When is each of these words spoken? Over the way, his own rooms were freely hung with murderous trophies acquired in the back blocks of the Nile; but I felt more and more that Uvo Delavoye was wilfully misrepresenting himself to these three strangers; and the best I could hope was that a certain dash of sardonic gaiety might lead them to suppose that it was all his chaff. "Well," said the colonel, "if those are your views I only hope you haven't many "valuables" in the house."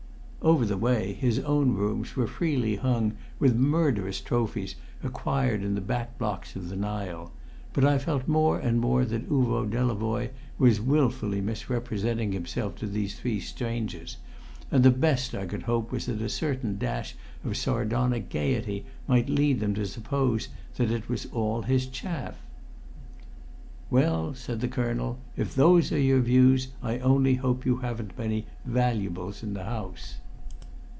Over 0.43 0.65
the 0.65 0.75
way, 0.75 1.13
his 1.13 1.37
own 1.37 1.75
rooms 1.75 2.15
were 2.15 2.25
freely 2.25 2.75
hung 2.77 3.13
with 3.37 3.55
murderous 3.55 4.19
trophies 4.19 4.73
acquired 5.03 5.61
in 5.63 5.75
the 5.75 5.81
back 5.81 6.17
blocks 6.17 6.55
of 6.55 6.67
the 6.67 6.75
Nile; 6.75 7.31
but 7.73 7.85
I 7.85 7.99
felt 7.99 8.27
more 8.27 8.57
and 8.57 8.79
more 8.79 9.05
that 9.05 9.29
Uvo 9.29 9.69
Delavoye 9.69 10.31
was 10.57 10.81
wilfully 10.81 11.41
misrepresenting 11.41 12.31
himself 12.31 12.75
to 12.77 12.87
these 12.87 13.19
three 13.19 13.39
strangers; 13.39 14.17
and 14.71 14.81
the 14.83 14.89
best 14.89 15.35
I 15.35 15.45
could 15.45 15.61
hope 15.61 15.91
was 15.91 16.07
that 16.07 16.23
a 16.23 16.27
certain 16.27 16.79
dash 16.79 17.13
of 17.43 17.55
sardonic 17.55 18.29
gaiety 18.31 18.83
might 19.07 19.29
lead 19.29 19.59
them 19.59 19.75
to 19.75 19.85
suppose 19.85 20.47
that 20.77 20.89
it 20.89 21.07
was 21.07 21.27
all 21.27 21.61
his 21.61 21.85
chaff. 21.85 22.37
"Well," 23.91 24.33
said 24.33 24.59
the 24.61 24.67
colonel, 24.67 25.19
"if 25.37 25.53
those 25.53 25.91
are 25.91 25.99
your 25.99 26.21
views 26.21 26.69
I 26.81 26.97
only 26.97 27.35
hope 27.35 27.63
you 27.63 27.77
haven't 27.77 28.17
many 28.17 28.47
"valuables" 28.65 29.43
in 29.43 29.53
the 29.53 29.65
house." 29.65 30.15